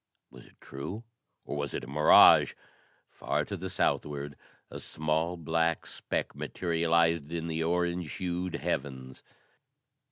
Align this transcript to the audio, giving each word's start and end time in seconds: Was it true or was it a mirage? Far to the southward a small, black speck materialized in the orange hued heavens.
Was 0.31 0.47
it 0.47 0.59
true 0.59 1.03
or 1.45 1.55
was 1.55 1.75
it 1.75 1.83
a 1.83 1.87
mirage? 1.87 2.55
Far 3.11 3.45
to 3.45 3.55
the 3.55 3.69
southward 3.69 4.35
a 4.71 4.79
small, 4.79 5.37
black 5.37 5.85
speck 5.85 6.33
materialized 6.33 7.31
in 7.31 7.45
the 7.45 7.63
orange 7.63 8.13
hued 8.13 8.55
heavens. 8.55 9.21